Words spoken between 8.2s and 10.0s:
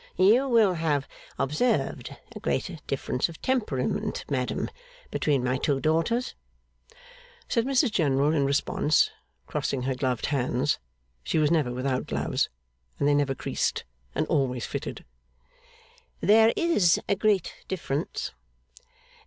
in response, crossing her